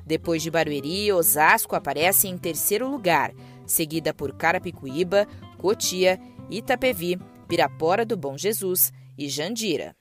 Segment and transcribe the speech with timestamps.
[0.05, 3.31] Depois de Barueri, Osasco aparece em terceiro lugar,
[3.65, 5.25] seguida por Carapicuíba,
[5.57, 9.95] Cotia, Itapevi, Pirapora do Bom Jesus e Jandira.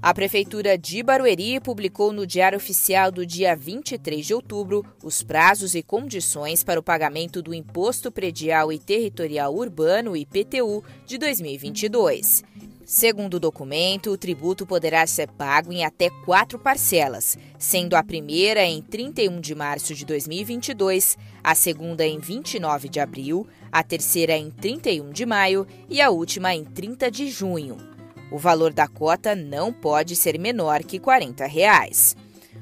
[0.00, 5.74] A Prefeitura de Barueri publicou no Diário Oficial do dia 23 de outubro os prazos
[5.74, 12.44] e condições para o pagamento do Imposto Predial e Territorial Urbano, IPTU, de 2022.
[12.84, 18.64] Segundo o documento, o tributo poderá ser pago em até quatro parcelas, sendo a primeira
[18.64, 24.48] em 31 de março de 2022, a segunda em 29 de abril, a terceira em
[24.48, 27.97] 31 de maio e a última em 30 de junho.
[28.30, 32.16] O valor da cota não pode ser menor que 40 reais.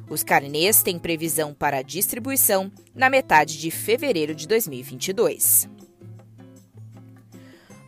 [0.09, 5.69] Os carnês têm previsão para distribuição na metade de fevereiro de 2022.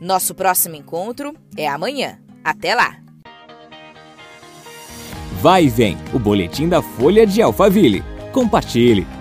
[0.01, 2.19] Nosso próximo encontro é amanhã.
[2.43, 2.99] Até lá!
[5.41, 8.03] Vai e vem o boletim da Folha de Alphaville.
[8.33, 9.18] Compartilhe!